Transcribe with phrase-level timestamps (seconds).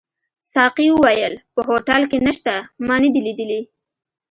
[0.51, 2.55] ساقي وویل: په هوټل کي نشته،
[2.87, 3.61] ما نه دي لیدلي.